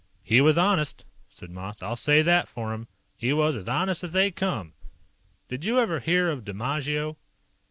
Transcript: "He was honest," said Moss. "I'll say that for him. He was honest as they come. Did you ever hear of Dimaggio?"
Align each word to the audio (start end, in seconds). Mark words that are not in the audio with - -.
"He 0.23 0.41
was 0.41 0.57
honest," 0.57 1.05
said 1.29 1.51
Moss. 1.51 1.83
"I'll 1.83 1.95
say 1.95 2.23
that 2.23 2.47
for 2.49 2.73
him. 2.73 2.87
He 3.15 3.33
was 3.33 3.69
honest 3.69 4.03
as 4.03 4.13
they 4.13 4.31
come. 4.31 4.73
Did 5.47 5.63
you 5.63 5.77
ever 5.77 5.99
hear 5.99 6.31
of 6.31 6.43
Dimaggio?" 6.43 7.17